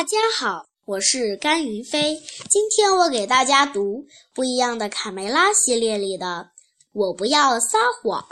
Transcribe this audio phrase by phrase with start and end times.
[0.00, 2.16] 大家好，我是甘云飞。
[2.48, 3.98] 今天我给大家读
[4.34, 6.26] 《不一样的卡梅拉》系列里的
[6.94, 8.26] 《我不要撒谎》。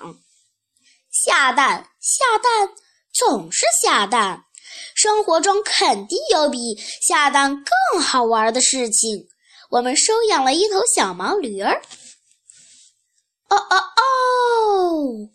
[1.10, 2.70] 下蛋，下蛋，
[3.12, 4.44] 总是下蛋。
[4.94, 6.58] 生活中肯定有比
[7.06, 7.62] 下蛋
[7.92, 9.28] 更好玩的事情。
[9.68, 11.82] 我们收养了一头小毛驴儿。
[13.50, 15.28] 哦哦哦！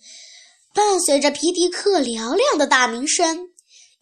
[0.74, 3.53] 伴随着皮迪克嘹亮的大鸣声。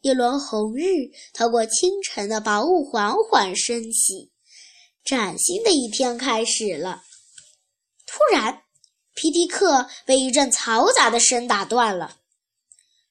[0.01, 4.31] 一轮红日透过清晨的薄雾缓缓升起，
[5.03, 7.03] 崭新的一天开始了。
[8.07, 8.63] 突然，
[9.13, 12.17] 皮迪克被一阵嘈杂的声打断了。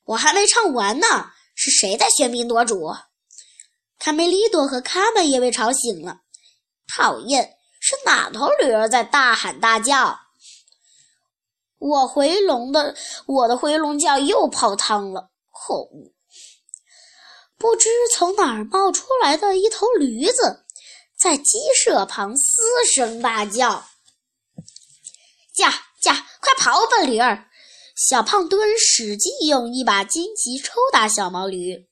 [0.03, 2.93] 我还没唱完呢，是谁在喧宾夺主？
[4.01, 6.23] 卡梅利多和卡门也被吵醒了。
[6.93, 10.19] 讨厌，是哪头驴儿在大喊大叫？
[11.79, 15.31] 我回笼的，我的回笼觉又泡汤了。
[15.53, 16.13] 可恶！
[17.61, 20.65] 不知从哪儿冒出来的一头驴子，
[21.21, 23.85] 在鸡舍旁嘶声大叫
[25.55, 27.51] ：“驾驾，快跑吧，驴儿！”
[27.95, 31.87] 小胖墩使劲用一把荆棘抽打小毛驴，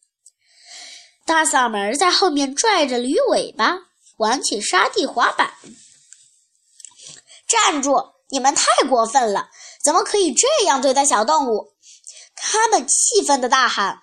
[1.26, 3.76] 大嗓门在后面拽着驴尾巴，
[4.16, 5.52] 玩起沙地滑板。
[7.46, 8.14] 站住！
[8.30, 9.50] 你们太过分了，
[9.84, 11.74] 怎么可以这样对待小动物？
[12.34, 14.00] 他们气愤地大喊。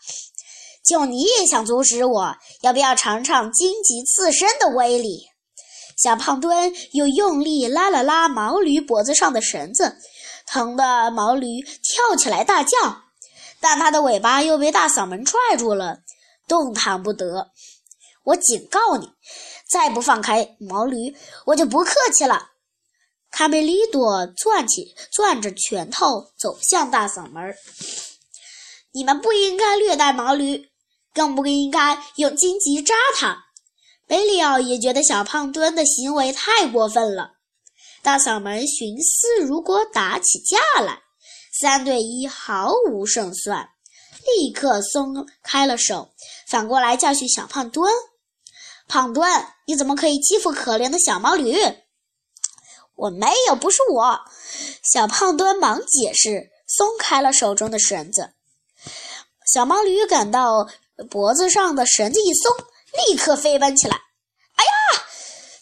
[0.85, 2.35] 就你也想阻止我？
[2.61, 5.25] 要不要尝尝荆棘刺身的威力？
[5.97, 9.97] 小胖墩又用力拉了拉毛驴脖子上的绳子，
[10.45, 12.77] 疼得毛驴跳起来大叫，
[13.59, 15.99] 但它的尾巴又被大嗓门拽住了，
[16.47, 17.49] 动弹不得。
[18.25, 19.09] 我警告你，
[19.69, 22.51] 再不放开毛驴，我就不客气了。
[23.31, 27.55] 卡梅利多攥起攥着拳头走向大嗓门
[28.93, 30.69] ：“你们不应该虐待毛驴。”
[31.15, 33.45] 更不应该用荆棘扎它。
[34.05, 37.31] 贝利奥也觉得小胖墩的行为太过分了。
[38.03, 41.01] 大嗓门寻思，如果打起架来，
[41.59, 43.69] 三对一毫无胜算，
[44.27, 46.11] 立刻松开了手，
[46.47, 47.91] 反过来教训小胖墩
[48.87, 51.57] ：“胖墩，你怎么可以欺负可怜的小毛驴
[52.95, 54.19] ？”“我没有，不是我。”
[54.93, 58.33] 小胖墩忙解释，松开了手中的绳子。
[59.51, 60.69] 小毛驴感到。
[61.09, 62.51] 脖子上的绳子一松，
[63.07, 63.95] 立刻飞奔起来。
[64.55, 65.03] 哎呀！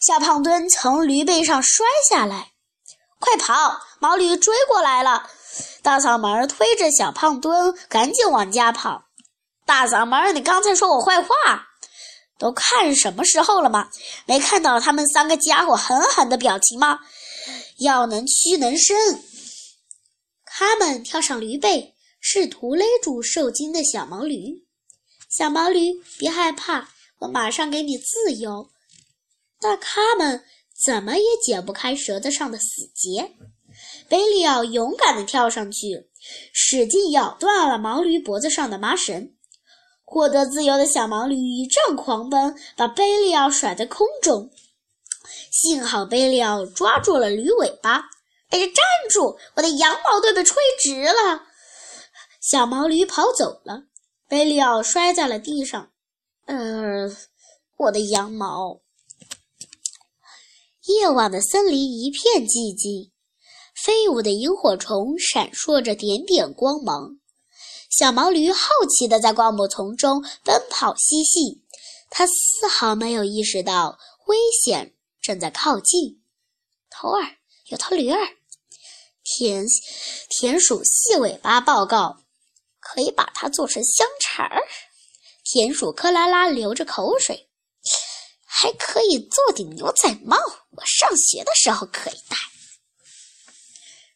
[0.00, 2.52] 小胖墩从驴背上摔下来。
[3.18, 3.80] 快跑！
[4.00, 5.30] 毛驴追过来了。
[5.82, 9.04] 大嗓门推着小胖墩赶紧往家跑。
[9.64, 11.28] 大嗓门，你刚才说我坏话，
[12.38, 13.88] 都看什么时候了吗？
[14.26, 17.00] 没看到他们三个家伙狠狠的表情吗？
[17.78, 19.24] 要能屈能伸。
[20.44, 24.63] 他们跳上驴背，试图勒住受惊的小毛驴。
[25.36, 28.70] 小毛驴，别害怕，我马上给你自由。
[29.60, 30.44] 但他们
[30.86, 33.32] 怎么也解不开绳子上的死结。
[34.08, 36.08] 贝利奥勇敢地跳上去，
[36.52, 39.34] 使劲咬断了毛驴脖子上的麻绳。
[40.04, 44.48] 获得自由的小毛驴一阵狂奔，把贝利奥甩在空中。
[45.50, 48.04] 幸好贝利奥抓住了驴尾巴。
[48.50, 49.36] 哎呀，站住！
[49.56, 51.42] 我的羊毛都被吹直了。
[52.40, 53.86] 小毛驴跑走了。
[54.26, 55.90] 贝利奥摔在了地上，
[56.46, 57.14] 呃，
[57.76, 58.80] 我的羊毛。
[60.86, 63.12] 夜晚的森林一片寂静，
[63.74, 67.18] 飞舞的萤火虫闪烁着点点光芒。
[67.90, 71.62] 小毛驴好奇地在灌木丛中奔跑嬉戏，
[72.10, 76.22] 它丝毫没有意识到危险正在靠近。
[76.90, 77.36] 头儿，
[77.66, 78.18] 有头驴儿！
[79.22, 79.66] 田
[80.28, 82.23] 田鼠细尾巴报告。
[82.84, 84.62] 可以把它做成香肠儿。
[85.42, 87.48] 田鼠克拉拉流着口水，
[88.44, 90.36] 还可以做顶牛仔帽。
[90.70, 92.36] 我上学的时候可以戴。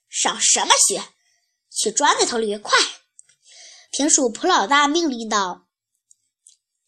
[0.09, 1.03] 上什么学？
[1.71, 2.79] 去抓那头驴，快！
[3.93, 5.67] 田鼠普老大命令道。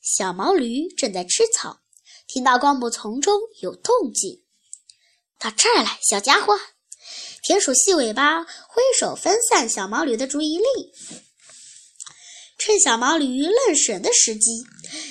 [0.02, 1.80] 小毛驴正在吃草，
[2.26, 4.43] 听到灌木丛中有动静，
[5.38, 6.58] 到这儿来，小家伙！
[7.43, 10.93] 田鼠细尾巴挥手分散小毛驴的注意力。
[12.60, 14.62] 趁小毛驴愣神的时机，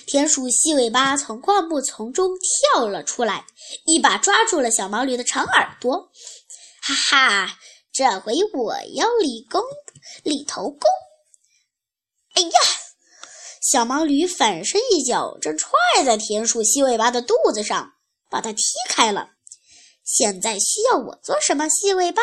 [0.05, 3.43] 田鼠细尾巴从灌木丛中跳了出来，
[3.87, 6.11] 一把抓住了小毛驴的长耳朵。
[6.79, 7.57] 哈哈，
[7.91, 9.63] 这回我要立功，
[10.23, 10.81] 立头功！
[12.35, 12.51] 哎呀，
[13.63, 15.71] 小毛驴反身一脚，正踹
[16.05, 17.93] 在田鼠细尾巴的肚子上，
[18.29, 19.31] 把它踢开了。
[20.03, 21.67] 现在需要我做什么？
[21.67, 22.21] 细尾巴？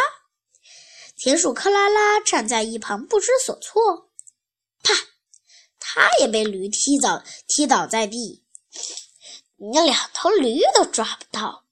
[1.19, 4.11] 田鼠克拉拉站在一旁不知所措。
[4.85, 4.95] 啪！
[5.97, 8.45] 他也被驴踢倒，踢倒在地。
[9.57, 11.65] 你两头驴都抓不到，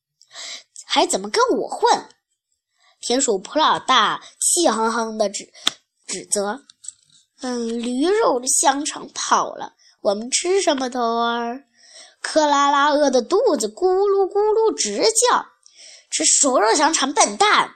[0.86, 2.08] 还怎么跟我混？
[3.02, 5.52] 田鼠普老大气哼哼的指
[6.06, 6.62] 指责
[7.42, 11.66] ：“嗯，驴肉的香肠跑了，我们吃什么头儿？”
[12.22, 15.44] 克拉拉饿得肚子咕噜咕噜直叫
[16.10, 17.74] ：“吃熟肉香肠，笨蛋！”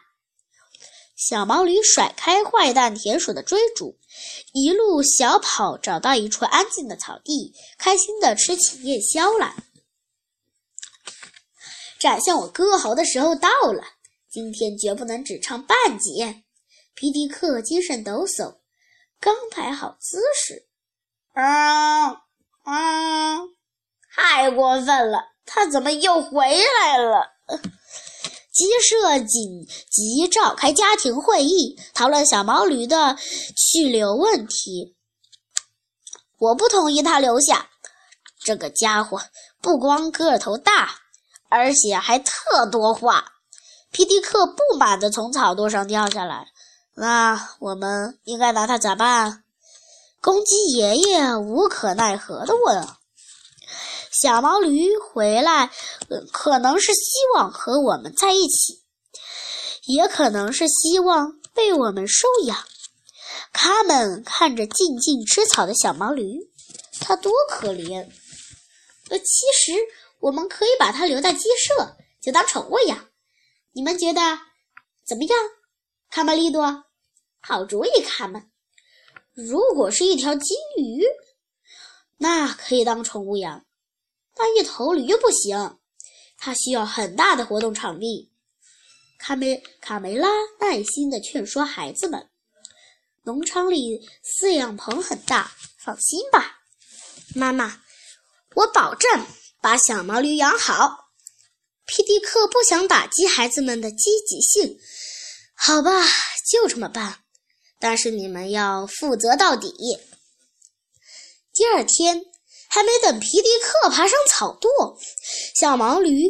[1.18, 3.98] 小毛驴甩开坏蛋田鼠的追逐，
[4.52, 9.56] 一路小跑，找到一处安静的草地，开心地吃起夜宵来。
[11.98, 13.82] 展现我歌喉的时候到了，
[14.30, 16.44] 今天绝不能只唱半截。
[16.94, 18.58] 皮迪克精神抖擞，
[19.18, 20.68] 刚摆好姿势，
[21.34, 22.10] 啊
[22.62, 23.38] 啊！
[24.14, 25.18] 太过分了！
[25.44, 26.40] 他怎么又回
[26.80, 27.32] 来了？
[28.58, 33.16] 鸡舍紧急召开家庭会议，讨论小毛驴的
[33.56, 34.96] 去留问题。
[36.40, 37.68] 我不同意他留下。
[38.40, 39.22] 这个家伙
[39.62, 40.90] 不光个头大，
[41.48, 43.26] 而且还特多话。
[43.92, 46.48] 皮迪克不满地从草垛上掉下来。
[46.96, 49.44] 那我们应该拿他咋办？
[50.20, 52.88] 公鸡爷爷无可奈何地问。
[54.20, 55.70] 小毛驴回来，
[56.32, 58.82] 可能是希望和我们在一起，
[59.84, 62.58] 也可能是希望被我们收养。
[63.52, 66.50] 他们看着静静吃草的小毛驴，
[67.00, 68.08] 它多可怜。
[69.08, 69.72] 呃，其实
[70.20, 73.08] 我们可以把它留在鸡舍，就当宠物养。
[73.72, 74.20] 你们觉得
[75.06, 75.38] 怎么样，
[76.10, 76.84] 卡梅利多？
[77.40, 78.50] 好主意，卡门。
[79.32, 81.04] 如果是一条金鱼，
[82.16, 83.64] 那可以当宠物养。
[84.38, 85.78] 但一头驴不行，
[86.36, 88.30] 它需要很大的活动场地。
[89.18, 90.28] 卡梅卡梅拉
[90.60, 92.30] 耐心地劝说孩子们
[93.26, 95.50] ：“农场里饲养棚很大，
[95.84, 96.60] 放心吧，
[97.34, 97.82] 妈妈，
[98.54, 99.26] 我保证
[99.60, 101.08] 把小毛驴养好。”
[101.84, 104.78] 皮迪克不想打击孩子们的积极性，
[105.56, 105.90] 好吧，
[106.48, 107.24] 就这么办。
[107.80, 109.74] 但是你们要负责到底。
[111.52, 112.24] 第二天。
[112.68, 114.96] 还没等皮迪克爬上草垛，
[115.58, 116.28] 小毛驴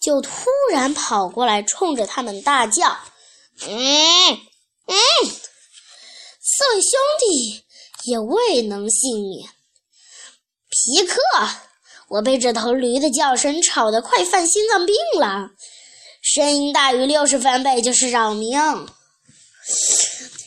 [0.00, 0.30] 就突
[0.70, 2.96] 然跑过来，冲着他们大叫
[3.66, 4.28] ：“嗯
[4.86, 4.96] 嗯！”
[6.40, 7.64] 四位兄弟
[8.10, 9.50] 也未能幸免。
[10.68, 11.20] 皮克，
[12.08, 15.50] 我被这头驴的叫声吵得快犯心脏病了，
[16.22, 18.58] 声音大于六十分贝就是扰民。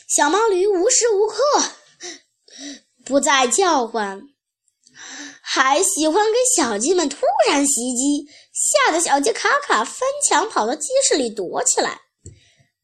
[0.07, 1.37] 小毛驴无时无刻
[3.05, 4.21] 不在叫唤。
[5.47, 12.01] 还喜欢给小鸡们突然袭击，吓得小鸡卡卡翻墙跑到鸡室里躲起来，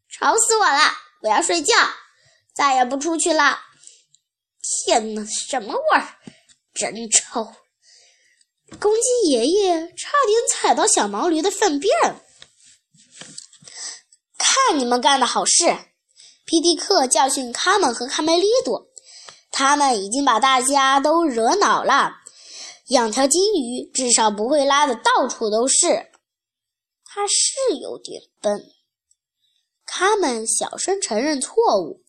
[0.07, 0.79] 吵死我了！
[1.23, 1.73] 我要睡觉，
[2.53, 3.59] 再也不出去了。
[4.85, 6.07] 天哪，什么味儿？
[6.75, 7.51] 真臭！
[8.79, 11.91] 公鸡爷爷差点踩到小毛驴的粪便。
[14.37, 15.75] 看你们干的好事！
[16.45, 18.87] 皮迪克教训卡门和卡梅利多，
[19.49, 22.20] 他们已经把大家都惹恼了。
[22.91, 26.11] 养条金鱼至少不会拉的到处都是。
[27.05, 28.65] 他是有点笨。
[29.85, 32.03] 他们小声承认错误。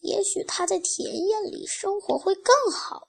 [0.00, 3.08] 也许他在田野里生活会更好，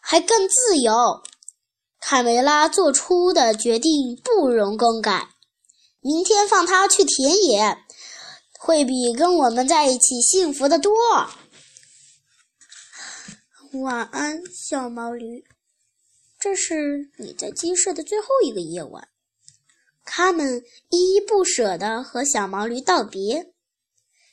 [0.00, 1.22] 还更自由。
[2.00, 5.28] 卡梅拉做出的决定不容更改。
[6.00, 7.76] 明天放他去田野，
[8.58, 10.92] 会比跟我们在一起幸福的多。
[13.80, 15.44] 晚安，小毛驴。
[16.38, 19.08] 这是你在鸡舍的最后一个夜晚。
[20.04, 23.52] 他们依依不舍地和小毛驴道别。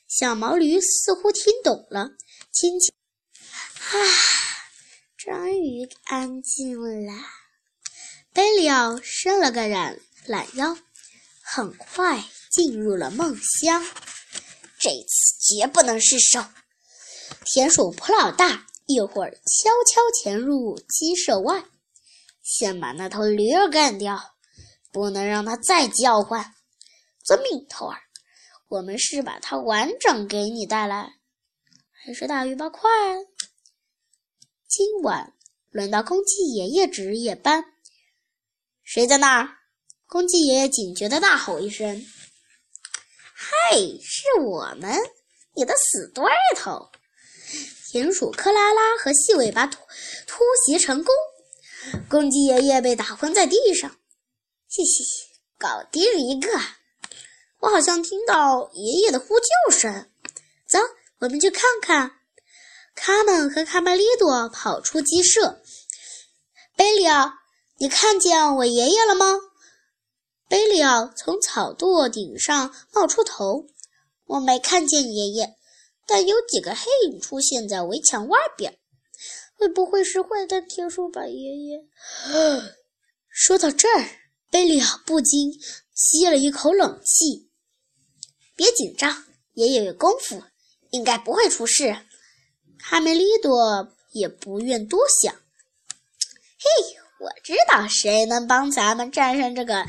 [0.06, 2.10] 小毛驴似乎听懂了，
[2.52, 2.94] 轻轻
[3.40, 3.96] 啊，
[5.16, 7.12] 终于安静了。
[8.32, 10.76] 贝里奥伸了个懒懒腰，
[11.42, 13.84] 很快进入了梦乡。
[14.78, 16.44] 这次绝不能失手。
[17.46, 18.66] 田鼠普老大。
[18.86, 21.64] 一会儿，悄悄潜入鸡舍外，
[22.42, 24.34] 先把那头驴儿干掉，
[24.92, 26.54] 不能让它再叫唤。
[27.24, 27.98] 遵命，头儿。
[28.68, 31.14] 我们是把它完整给你带来，
[31.92, 32.90] 还是大鱼八块？
[34.68, 35.32] 今晚
[35.70, 37.64] 轮到公鸡爷爷值夜班。
[38.82, 39.58] 谁在那儿？
[40.06, 42.04] 公鸡爷爷警觉地大吼一声
[43.32, 44.98] ：“嗨，是我们，
[45.54, 46.24] 你的死对
[46.56, 46.90] 头！”
[47.94, 49.78] 田鼠克拉拉和细尾巴突
[50.26, 51.14] 突袭成功，
[52.10, 53.88] 公鸡爷爷被打昏在地上。
[54.68, 55.04] 嘻嘻，
[55.56, 56.50] 搞定一个！
[57.60, 60.10] 我好像听到爷爷的呼救声。
[60.66, 60.80] 走，
[61.20, 62.10] 我们去看看。
[62.96, 65.62] 卡门和卡梅利多跑出鸡舍。
[66.74, 67.30] 贝利奥，
[67.78, 69.38] 你看见我爷爷了吗？
[70.48, 73.66] 贝利奥从草垛顶上冒出头。
[74.26, 75.54] 我没看见爷爷，
[76.06, 78.78] 但有几个黑影出现在围墙外边。
[79.56, 81.84] 会不会是坏蛋铁树把爷爷？
[83.30, 84.04] 说到这儿，
[84.50, 85.52] 贝利奥不禁
[85.94, 87.50] 吸了一口冷气。
[88.56, 90.42] 别紧张，爷爷有功夫，
[90.90, 91.96] 应该不会出事。
[92.78, 95.32] 卡梅利多也不愿多想。
[95.32, 99.86] 嘿，我知道谁能帮咱们战胜这个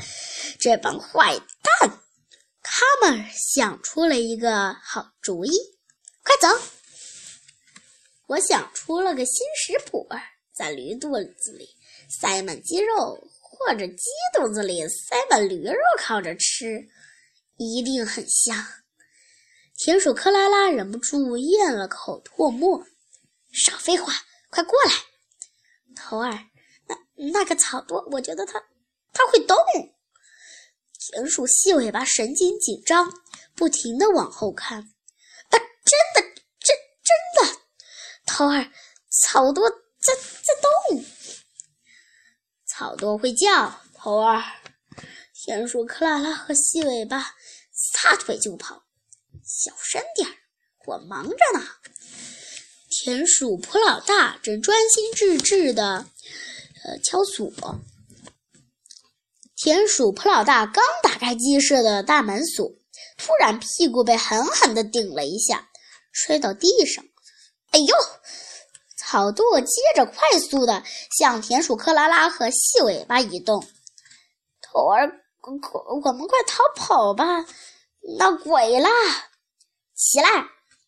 [0.58, 1.36] 这帮坏
[1.80, 1.90] 蛋。
[2.62, 5.50] 卡门想出了一个好主意，
[6.26, 6.48] 快走！
[8.26, 10.04] 我想出了个新食谱，
[10.52, 11.68] 在驴肚子里
[12.10, 16.88] 塞满鸡肉，或者鸡肚子里塞满驴肉烤着吃，
[17.58, 18.56] 一定很香。
[19.76, 22.84] 田鼠克拉拉忍不住咽了口唾沫。
[23.52, 24.12] 少废话，
[24.50, 24.92] 快过来！
[25.94, 26.32] 头儿，
[26.88, 26.98] 那
[27.32, 28.60] 那个草垛，我觉得它
[29.12, 29.56] 它会动。
[30.98, 33.22] 田鼠细尾巴神经紧张，
[33.54, 34.92] 不停地往后看。
[35.86, 36.20] 真的，
[36.58, 37.60] 真真的！
[38.26, 38.70] 头儿，
[39.08, 41.04] 草垛在在动。
[42.66, 44.42] 草垛会叫，头儿。
[45.32, 47.34] 田鼠克拉拉和细尾巴
[47.72, 48.82] 撒腿就跑。
[49.44, 50.34] 小声点儿，
[50.86, 51.64] 我忙着呢。
[52.90, 56.04] 田鼠普老大正专心致志的
[56.84, 57.52] 呃敲锁。
[59.54, 62.68] 田鼠普老大刚打开鸡舍的大门锁，
[63.16, 65.68] 突然屁股被狠狠的顶了一下，
[66.16, 67.04] 摔到地上。
[67.72, 67.94] 哎呦！
[68.96, 70.82] 草垛接着快速的
[71.16, 73.64] 向田鼠克拉拉和细尾巴移动。
[74.60, 77.46] 头儿，我们快逃跑吧！
[78.18, 78.90] 闹鬼啦！
[79.94, 80.28] 起来！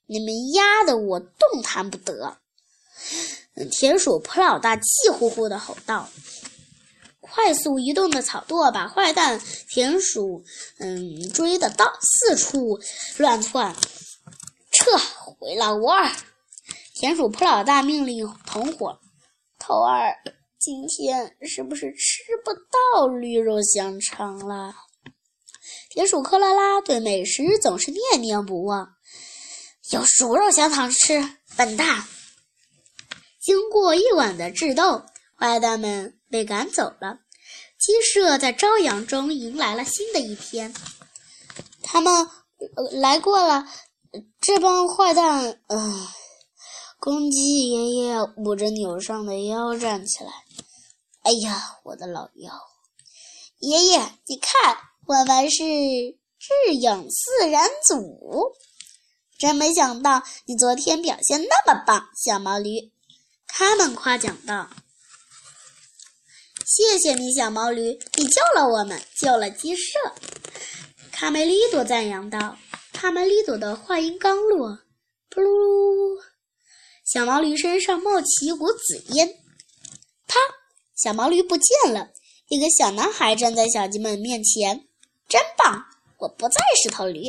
[0.06, 2.38] 你们压得我动弹不得。
[3.70, 6.08] 田鼠普老大气呼呼的吼道。
[7.20, 10.42] 快速移动的草垛把坏蛋田鼠，
[10.78, 12.80] 嗯，追得到四处
[13.18, 13.76] 乱窜。
[14.78, 14.96] 撤
[15.40, 15.92] 回老窝！
[16.94, 19.00] 田鼠普老大命令同伙
[19.58, 20.14] ：“头儿，
[20.56, 24.72] 今天是不是吃不到绿肉香肠了？”
[25.90, 28.94] 田鼠克拉拉对美食总是念念不忘，
[29.90, 32.04] 有熟肉香肠吃，笨蛋！
[33.40, 35.02] 经过一晚的智斗，
[35.36, 36.14] 坏蛋们。
[36.30, 37.20] 被赶走了，
[37.78, 40.74] 鸡舍在朝阳中迎来了新的一天。
[41.82, 42.14] 他们
[42.76, 43.66] 呃来过了，
[44.40, 46.08] 这帮坏蛋，呃，
[46.98, 50.30] 公鸡爷爷捂着扭伤的腰站起来。
[51.22, 52.52] 哎呀，我的老腰！
[53.58, 55.64] 爷爷，你看，我们是
[56.38, 58.52] 智勇四人组。
[59.38, 62.92] 真没想到你昨天表现那么棒，小毛驴。
[63.46, 64.68] 他们夸奖道。
[66.66, 69.98] 谢谢你，小毛驴，你救了我们，救了鸡舍。
[71.12, 72.56] 卡梅利多赞扬道。
[73.00, 74.70] 卡梅利多的话音刚落，
[75.30, 76.20] 噗噜噜，
[77.04, 79.28] 小毛驴身上冒起一股紫烟。
[80.26, 80.36] 啪！
[80.96, 82.08] 小毛驴不见了。
[82.48, 84.88] 一个小男孩站在小鸡们面前，
[85.28, 85.84] 真棒！
[86.18, 87.22] 我不再是头驴，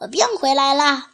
[0.00, 1.10] 我变回来了。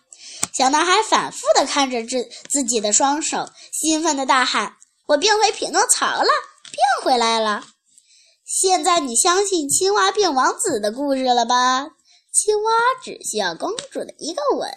[0.54, 6.30] 小男孩反复地看着自自己的双手，兴奋的大喊：“我变回匹诺曹了！”
[6.72, 7.62] 变回来了。
[8.46, 11.90] 现在你相信青蛙变王子的故事了吧？
[12.30, 12.70] 青蛙
[13.02, 14.70] 只需要公主的一个吻。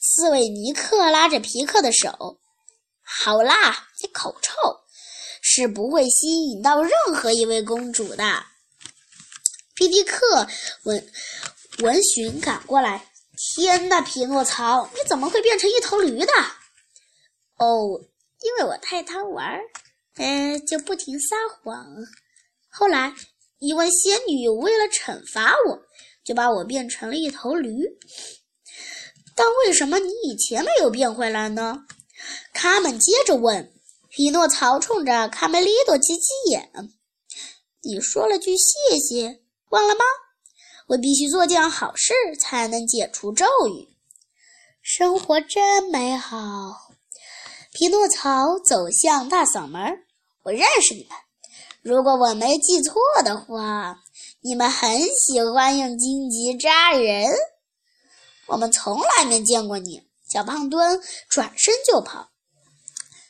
[0.00, 2.40] 斯维尼克拉着皮克的手。
[3.02, 4.52] 好啦，你口臭，
[5.40, 8.44] 是不会吸引到任何一位公主的。
[9.74, 10.46] 皮迪克
[10.84, 11.12] 闻
[11.78, 13.08] 闻讯赶过来。
[13.54, 16.32] 天哪，匹诺曹，你怎么会变成一头驴的？
[17.58, 18.00] 哦，
[18.40, 19.58] 因为我太贪玩。
[20.16, 21.86] 嗯，就不停撒谎。
[22.70, 23.14] 后来，
[23.62, 25.78] 一位仙女为了惩罚我，
[26.24, 27.86] 就把我变成了一头驴。
[29.36, 31.84] 但为什么你以前没有变回来呢？
[32.52, 33.72] 卡门接着问。
[34.10, 36.70] 匹诺曹冲着卡梅利多挤挤眼
[37.82, 39.40] ：“你说了句谢谢，
[39.70, 40.00] 忘了吗？
[40.88, 43.88] 我必须做件好事才能解除咒语。
[44.82, 46.90] 生活真美好。”
[47.72, 49.80] 匹诺曹走向大嗓门
[50.42, 51.16] ：“我认识你们。
[51.82, 53.98] 如果我没记错的话，
[54.40, 57.28] 你们很喜欢用荆棘扎人。
[58.46, 60.98] 我们从来没见过你。”小胖墩
[61.28, 62.30] 转身就跑。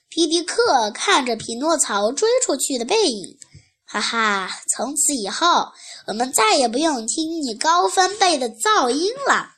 [0.09, 3.39] 皮迪克看着匹诺曹追出去的背影，
[3.85, 4.61] 哈哈！
[4.69, 5.73] 从此以后，
[6.07, 9.51] 我们再也不用听你高分贝的噪音了。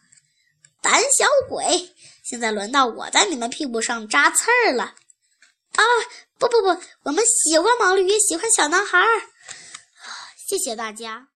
[0.80, 1.90] 胆小鬼！
[2.24, 4.84] 现在轮到我在你们屁股上扎刺儿了！
[4.84, 5.82] 啊，
[6.38, 9.22] 不不不，我们喜欢毛驴，喜欢小男孩儿。
[10.46, 11.28] 谢谢大家。